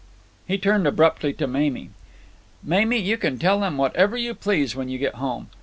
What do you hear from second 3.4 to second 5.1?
them whatever you please when you